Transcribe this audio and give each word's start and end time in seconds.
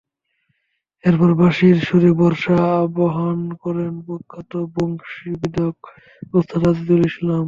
এরপর 1.03 1.29
বাঁশির 1.39 1.77
সুরে 1.87 2.11
বর্ষা 2.19 2.57
আবাহন 2.79 3.39
করেন 3.63 3.93
প্রখ্যাত 4.05 4.51
বংশীবাদক 4.75 5.75
ওস্তাদ 6.33 6.63
আজিজুল 6.69 7.01
ইসলাম। 7.09 7.39